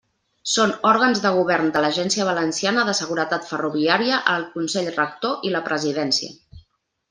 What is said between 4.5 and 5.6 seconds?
Consell Rector i